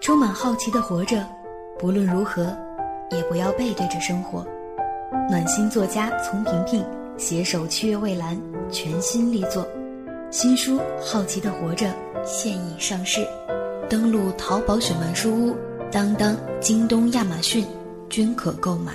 [0.00, 1.24] 充满好奇的活着，
[1.78, 2.56] 不论如何，
[3.10, 4.46] 也不要背对着生活。
[5.28, 6.84] 暖心作家丛萍萍
[7.18, 8.40] 携手七月蔚蓝
[8.70, 9.66] 全新力作，
[10.30, 11.86] 新书《好奇的活着》
[12.24, 13.26] 现已上市，
[13.88, 15.56] 登录淘宝雪漫书屋、
[15.90, 17.66] 当当、京东、亚马逊
[18.08, 18.92] 均可购买。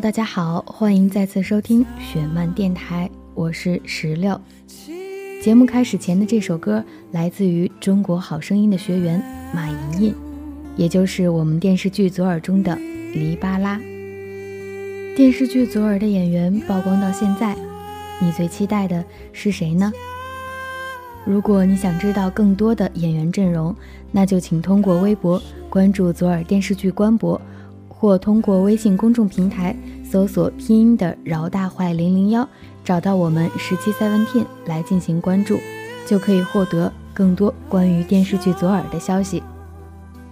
[0.00, 4.40] 大家好，欢迎再次收听雪漫电台，我是石榴。
[5.42, 9.20] 节目开始前的这首歌来自于《中国好声音》的学员
[9.52, 10.14] 马莹莹，
[10.76, 12.76] 也就是我们电视剧《左耳》中的
[13.12, 13.76] 黎巴拉。
[15.16, 17.56] 电视剧《左耳》的演员曝光到现在，
[18.20, 19.90] 你最期待的是谁呢？
[21.24, 23.74] 如果你想知道更多的演员阵容，
[24.12, 27.40] 那就请通过微博关注《左耳》电视剧官博。
[27.98, 32.48] 或通过微信公众平台搜索拼音的饶大坏零零幺，
[32.84, 35.58] 找到我们十七 seventeen 来进行关注，
[36.06, 39.42] 就可以获得更多关于电视剧《左耳》的消息。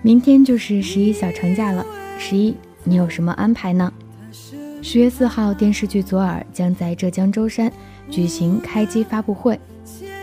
[0.01, 1.85] 明天就是十一小长假了，
[2.17, 3.93] 十一你有什么安排呢？
[4.81, 7.73] 十月四号，电视剧《左耳》将在浙江舟山
[8.09, 9.59] 举行开机发布会，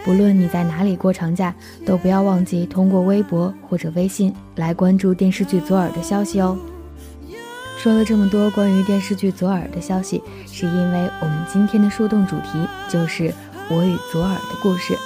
[0.06, 1.54] 不论你在哪里过长假，
[1.86, 6.58] 都不要忘记通过微博或者微信来关注电视剧《左耳》的消息哦。
[7.84, 13.34] 说了这么多关于电视剧《左耳》的消息，是因为我们今天的树洞主题就是
[13.70, 14.98] 我与左耳的故事。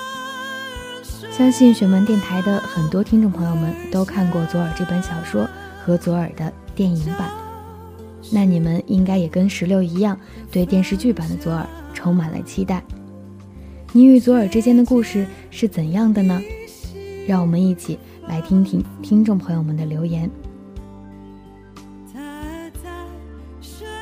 [1.32, 5.50] 相信雪门电台的很多听众朋友们都看过《左耳》这本小说
[5.84, 7.32] 和《左耳》的电影版，
[8.32, 10.16] 那你们应该也跟石榴一样，
[10.52, 11.64] 对电视剧版的《左耳》
[11.96, 12.84] 充满了期待。
[13.92, 16.40] 你与左耳之间的故事是怎样的呢？
[17.28, 20.30] 让我们一起来听听听众朋友们的留言。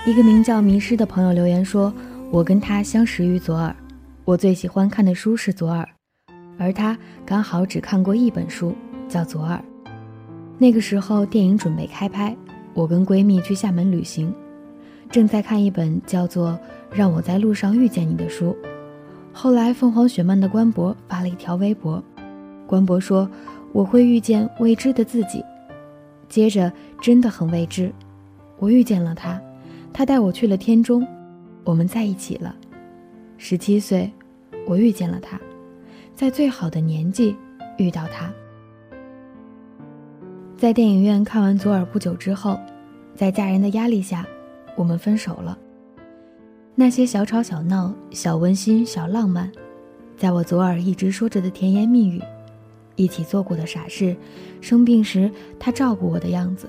[0.05, 1.91] 一个名叫迷失的朋友留言说
[2.29, 3.75] ：“我跟他相识于左耳，
[4.23, 5.89] 我最喜欢看的书是左耳，
[6.59, 6.95] 而他
[7.25, 8.75] 刚好只看过一本书，
[9.09, 9.59] 叫左耳。
[10.59, 12.37] 那个时候电影准备开拍，
[12.75, 14.31] 我跟闺蜜去厦门旅行，
[15.09, 16.51] 正在看一本叫做
[16.95, 18.55] 《让我在路上遇见你》的书。
[19.33, 22.01] 后来凤凰雪漫的官博发了一条微博，
[22.67, 23.27] 官博说
[23.73, 25.43] 我会遇见未知的自己。
[26.29, 27.91] 接着真的很未知，
[28.59, 29.41] 我遇见了他。”
[29.97, 31.07] 他带我去了天中，
[31.63, 32.53] 我们在一起了。
[33.37, 34.11] 十七岁，
[34.67, 35.39] 我遇见了他，
[36.13, 37.33] 在最好的年纪
[37.77, 38.29] 遇到他。
[40.57, 42.59] 在电影院看完《左耳》不久之后，
[43.15, 44.27] 在家人的压力下，
[44.75, 45.57] 我们分手了。
[46.75, 49.49] 那些小吵小闹、小温馨、小浪漫，
[50.17, 52.21] 在我左耳一直说着的甜言蜜语，
[52.97, 54.13] 一起做过的傻事，
[54.59, 56.67] 生病时他照顾我的样子。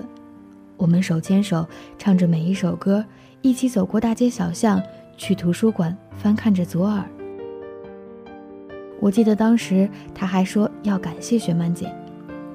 [0.77, 1.67] 我们手牵手
[1.97, 3.03] 唱着每一首歌，
[3.41, 4.81] 一起走过大街小巷，
[5.17, 7.03] 去图书馆翻看着左耳。
[8.99, 11.91] 我记得当时他还说要感谢雪曼姐，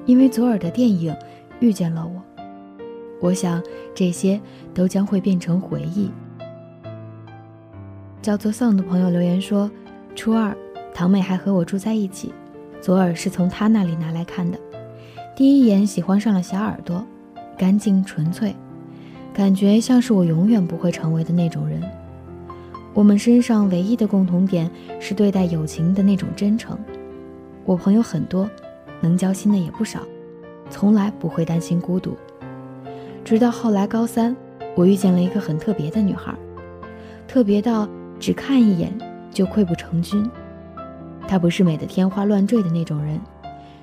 [0.05, 1.15] 因为左耳的电影
[1.59, 2.21] 遇见了我。
[3.21, 3.61] 我想
[3.93, 4.39] 这些
[4.73, 6.09] 都将会变成回忆。
[8.21, 9.69] 叫做丧的朋友留言说，
[10.15, 10.55] 初二
[10.93, 12.33] 堂妹还和我住在一起，
[12.81, 14.57] 左耳是从她那里拿来看的，
[15.35, 17.05] 第一眼喜欢上了小耳朵。
[17.57, 18.55] 干净纯粹，
[19.33, 21.81] 感觉像是我永远不会成为的那种人。
[22.93, 24.69] 我们身上唯一的共同点
[24.99, 26.77] 是对待友情的那种真诚。
[27.65, 28.49] 我朋友很多，
[29.01, 30.01] 能交心的也不少，
[30.69, 32.15] 从来不会担心孤独。
[33.23, 34.35] 直到后来高三，
[34.75, 36.35] 我遇见了一个很特别的女孩，
[37.27, 37.87] 特别到
[38.19, 38.91] 只看一眼
[39.31, 40.29] 就溃不成军。
[41.27, 43.19] 她不是美得天花乱坠的那种人，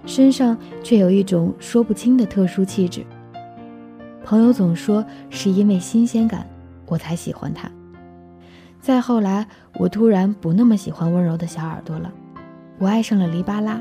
[0.07, 3.05] 身上却有一种说不清的特殊气质。
[4.25, 6.47] 朋友总说是因为新鲜感，
[6.87, 7.71] 我才喜欢他。
[8.81, 9.47] 再后来，
[9.79, 12.13] 我突然不那么喜欢温柔的小耳朵了，
[12.79, 13.81] 我爱上了黎巴拉，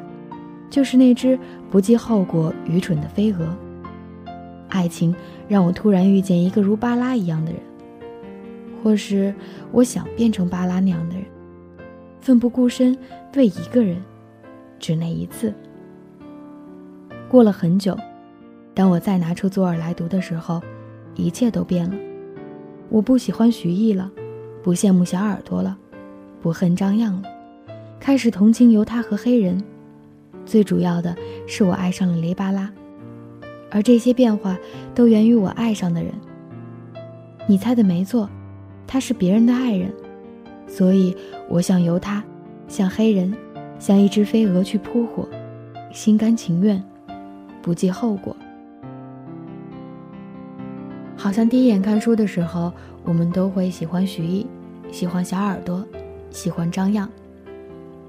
[0.69, 1.39] 就是那只
[1.69, 3.47] 不计后果、愚蠢的飞蛾。
[4.68, 5.15] 爱情
[5.47, 7.62] 让我突然遇见一个如巴拉一样的人，
[8.83, 9.33] 或是
[9.71, 11.25] 我想变成巴拉那样的人，
[12.21, 12.97] 奋不顾身
[13.36, 14.01] 为一个人，
[14.80, 15.53] 只那一次。
[17.30, 17.97] 过了很久，
[18.74, 20.62] 当我再拿出左耳来读的时候，
[21.16, 21.95] 一切都变了。
[22.89, 24.10] 我不喜欢徐艺了，
[24.63, 25.77] 不羡慕小耳朵了，
[26.42, 27.24] 不恨张漾了，
[28.00, 29.62] 开始同情犹他和黑人。
[30.45, 32.71] 最主要的是，我爱上了雷巴拉，
[33.69, 34.57] 而这些变化
[34.95, 36.12] 都源于我爱上的人。
[37.48, 38.30] 你猜的没错，
[38.88, 39.92] 他是别人的爱人，
[40.68, 41.15] 所以
[41.48, 42.24] 我想由他，
[42.68, 43.31] 像黑人，
[43.77, 45.27] 像一只飞蛾去扑火，
[45.92, 46.83] 心甘情愿，
[47.62, 48.36] 不计后果。
[51.19, 52.71] 好像第一眼看书的时候，
[53.04, 54.48] 我们都会喜欢徐艺，
[54.89, 55.86] 喜欢小耳朵，
[56.31, 57.10] 喜欢张漾。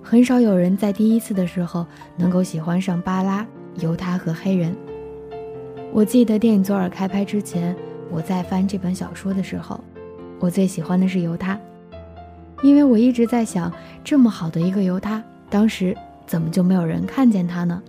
[0.00, 1.84] 很少有人在第一次的时候
[2.16, 3.44] 能够喜欢上巴拉、
[3.80, 4.72] 犹他和黑人。
[5.92, 7.74] 我记得电影《左耳》开拍之前，
[8.12, 9.80] 我在翻这本小说的时候，
[10.38, 11.58] 我最喜欢的是犹他，
[12.62, 13.72] 因为我一直在想，
[14.04, 15.20] 这么好的一个犹他，
[15.50, 15.96] 当时
[16.28, 17.82] 怎么就没有人看见他呢？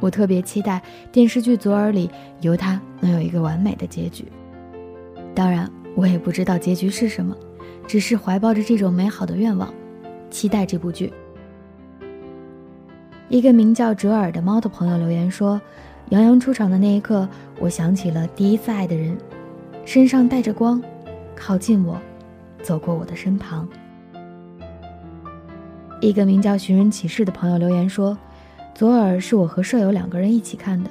[0.00, 0.82] 我特别期待
[1.12, 2.10] 电视剧《左耳》里
[2.40, 4.24] 由他能有一个完美的结局。
[5.34, 7.36] 当然，我也不知道结局是什么，
[7.86, 9.72] 只是怀抱着这种美好的愿望。
[10.30, 11.12] 期待这部剧。
[13.28, 15.60] 一个名叫哲尔的猫的朋友留言说
[16.10, 19.16] ：“杨洋出场的那一刻，我想起了第一次爱的人，
[19.84, 20.82] 身上带着光，
[21.34, 22.00] 靠近我，
[22.62, 23.68] 走过我的身旁。”
[26.00, 28.16] 一个名叫寻人启事的朋友留言说
[28.74, 30.90] ：“左耳是我和舍友两个人一起看的，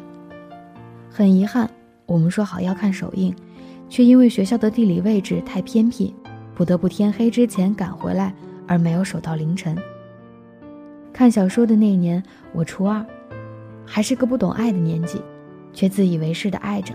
[1.09, 1.69] 很遗憾，
[2.05, 3.35] 我们说好要看首映，
[3.89, 6.13] 却因为学校的地理位置太偏僻，
[6.55, 8.33] 不得不天黑之前赶回来。”
[8.69, 9.75] 而没有守到凌晨。
[11.11, 12.21] 看小说的那一年，
[12.53, 13.03] 我初二，
[13.83, 15.19] 还是个不懂爱的年纪，
[15.73, 16.93] 却自以为是的爱着。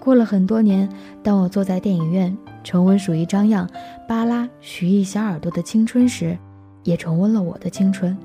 [0.00, 0.88] 过了很多年，
[1.22, 3.70] 当我坐在电影院重温属于张漾、
[4.08, 6.36] 巴拉、徐艺小耳朵的青春时，
[6.82, 8.18] 也重温了我的青春。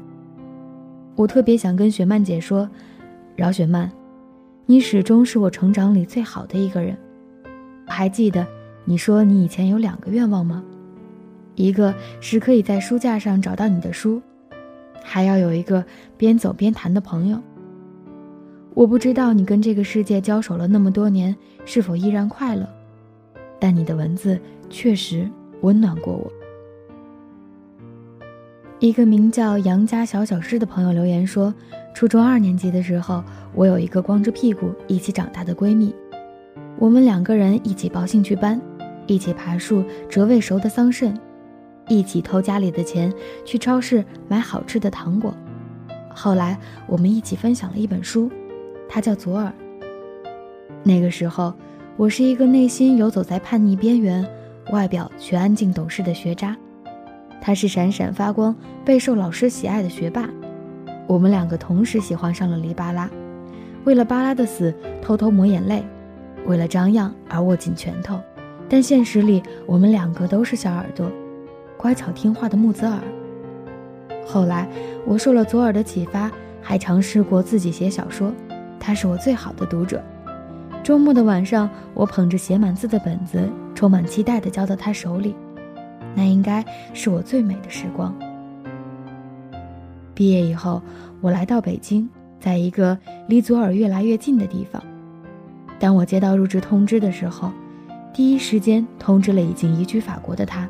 [1.18, 2.70] 我特别想跟雪曼姐说
[3.36, 3.90] ：“饶雪曼，
[4.68, 6.96] 你始终是我成长里最好的一个人。”
[7.88, 8.46] 还记得
[8.86, 10.64] 你说你以前有两个愿望吗？
[11.56, 11.92] 一个
[12.22, 14.22] 是可以在书架上找到你的书，
[15.02, 15.84] 还要有一个
[16.18, 17.42] 边走边谈的朋友。
[18.76, 21.36] 我不知道你跟这个世界交手了那么多年，
[21.66, 22.70] 是否依然快乐，
[23.58, 25.28] 但你的文字确实
[25.62, 26.32] 温暖过我。
[28.80, 31.52] 一个名叫杨家小小诗的朋友留言说：
[31.96, 33.24] 初中二年级的时候，
[33.56, 35.96] 我有一个光着屁股一起长大的闺蜜，
[36.78, 38.62] 我们两个人一起报兴趣班，
[39.08, 41.12] 一起爬树折未熟的桑葚。
[41.88, 43.12] 一起偷家里的钱
[43.46, 45.34] 去超市买好吃的糖果，
[46.14, 48.30] 后来我们一起分享了一本书，
[48.88, 49.48] 它叫《左耳》。
[50.84, 51.52] 那个时候，
[51.96, 54.24] 我是一个内心游走在叛逆边缘，
[54.72, 56.56] 外表却安静懂事的学渣，
[57.42, 60.30] 他是闪闪发光、备受老师喜爱的学霸。
[61.08, 63.10] 我们两个同时喜欢上了黎巴拉，
[63.86, 65.84] 为了巴拉的死偷偷抹眼泪，
[66.46, 68.20] 为了张漾而握紧拳头，
[68.68, 71.10] 但现实里我们两个都是小耳朵。
[71.78, 73.00] 乖巧听话的木子耳。
[74.26, 74.68] 后来，
[75.06, 76.30] 我受了左耳的启发，
[76.62, 78.34] 还尝试过自己写小说。
[78.80, 80.04] 他是我最好的读者。
[80.84, 85.36] 周末的晚上，我捧着写满字的本子，充满期待地交到他手里。
[86.18, 86.66] 那应该
[86.96, 88.12] 是我最美的时光。
[90.16, 90.82] 毕业以后，
[91.22, 92.10] 我来到北京，
[92.40, 92.98] 在一个
[93.28, 94.84] 离左耳越来越近的地方。
[95.80, 97.52] 当我接到入职通知的时候，
[98.12, 100.68] 第一时间通知了已经移居法国的他。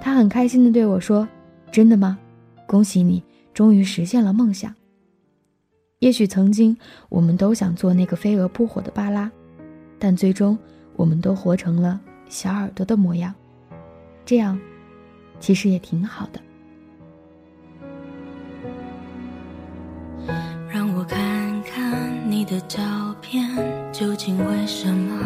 [0.00, 1.26] 他很开心地对我说
[1.72, 2.16] ：“真的吗？
[2.64, 3.20] 恭喜你，
[3.52, 4.72] 终于实现了梦想。
[5.98, 6.76] 也许曾经
[7.08, 9.28] 我们都想做那个飞蛾扑火的巴拉，
[9.98, 10.56] 但最终
[10.94, 13.34] 我们都活成了小耳朵的模样。
[14.30, 14.56] 这样，
[15.40, 16.40] 其实也挺好的。”
[20.72, 22.80] 让我看看你的照
[23.20, 23.44] 片，
[23.92, 25.18] 究竟为什么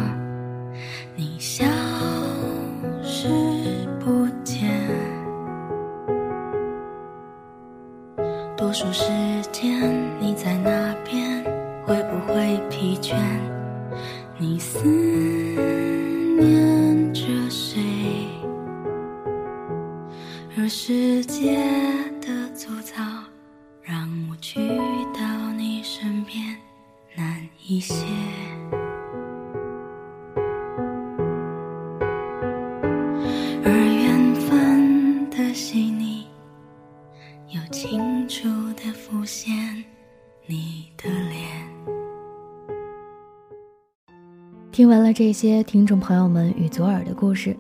[44.75, 47.57] 听完了这些听众朋友们与左耳的故事，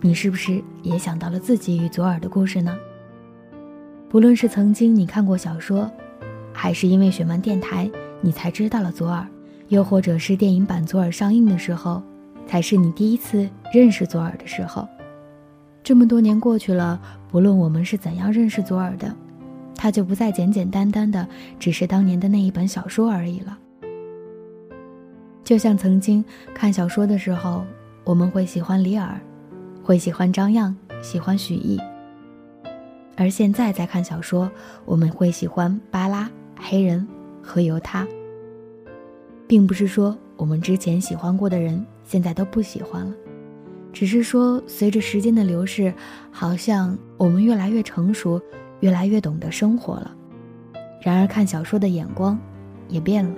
[0.00, 2.74] 你是不是也想到了自己与左耳的故事呢？
[4.08, 5.90] 不论是曾经你看过小说，
[6.50, 7.90] 还是因为雪漫电台
[8.22, 9.26] 你才知道了左耳，
[9.68, 12.02] 又或者是电影版左耳上映的时候，
[12.46, 14.88] 才是你第一次认识左耳的时候。
[15.82, 16.98] 这么多年过去了，
[17.30, 19.14] 不论我们是怎样认识左耳的，
[19.76, 21.28] 他就不再简简单单的
[21.60, 23.58] 只是当年的那一本小说而已了。
[25.44, 26.24] 就像曾经
[26.54, 27.64] 看小说的时候，
[28.02, 29.20] 我们会喜欢李耳，
[29.82, 31.78] 会喜欢张漾，喜欢许弋；
[33.14, 34.50] 而现在在看小说，
[34.86, 37.06] 我们会喜欢巴拉、黑人
[37.42, 38.06] 和由他。
[39.46, 43.12] 并不是说我们之前喜欢过的人现在都不喜欢了。
[43.92, 45.92] 只是说，随着时间的流逝，
[46.30, 48.40] 好像我们越来越成熟，
[48.80, 50.10] 越来越懂得生活了。
[51.02, 52.36] 然而，看小说的眼光
[52.88, 53.34] 也变了。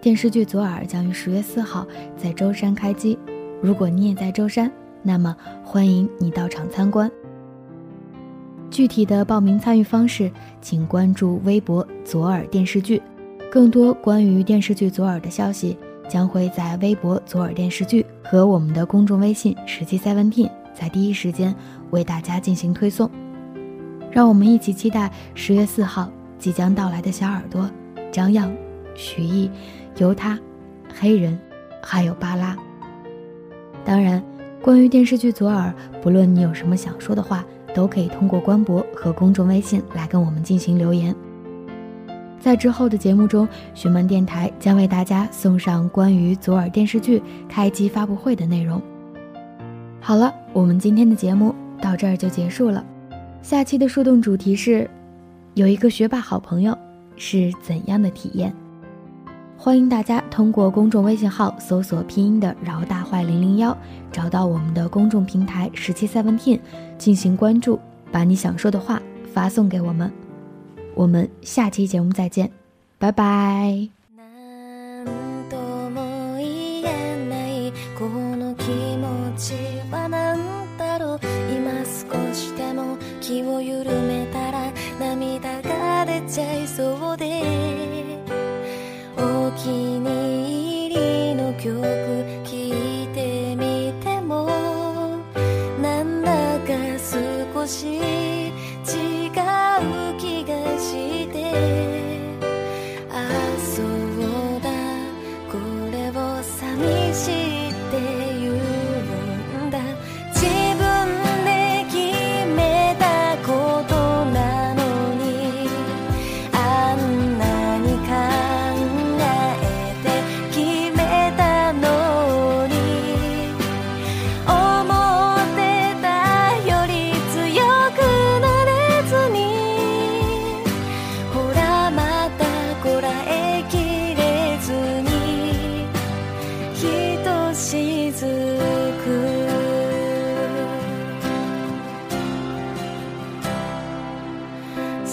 [0.00, 3.18] 电视剧《左耳》将于十月四号在舟山开机，
[3.60, 4.70] 如果你也在舟山，
[5.02, 7.10] 那么欢迎你到场参观。
[8.70, 10.30] 具体的报名参与方式，
[10.62, 13.02] 请关注微博“左耳电视剧”，
[13.52, 15.76] 更多关于电视剧《左耳》的消息。
[16.08, 21.54] 将会在微博左耳电视剧和我们的公众微信十七 seventeen 在第一时间
[21.92, 23.08] 为大家进行推送，
[24.10, 27.70] 让我们一起期待十月四号即将到来的小耳朵
[28.10, 28.52] 张漾、
[28.96, 29.48] 徐艺、
[29.96, 30.38] 由他、
[30.98, 31.38] 黑人，
[31.82, 32.56] 还有巴拉。
[33.84, 34.22] 当然，
[34.62, 37.44] 关于电视剧左耳，不论你有什么想说的话，
[37.74, 41.14] 都可以通过官博和公众微信来跟我们进行留言。
[42.38, 48.80] 在之后的节目中，雪漫电台将为大家送上关于左耳电视剧开机发布会的内容。
[50.00, 52.82] 好了，我们今天的节目到这儿就结束了。
[53.42, 54.88] 下期的树洞主题是：
[55.54, 56.76] 有一个学霸好朋友
[57.16, 58.54] 是怎样的体验？
[59.62, 63.76] 欢迎大家通过公众微信号搜索拼音的饶大坏零零幺
[64.10, 66.58] 找到我们的公众平台十七 seventeen
[66.96, 67.78] 进行关注
[68.10, 69.02] 把你想说的话
[69.34, 70.10] 发送给我们。
[70.94, 72.50] 我们下期节目再见
[72.98, 73.90] 拜拜。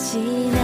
[0.08, 0.57] 心。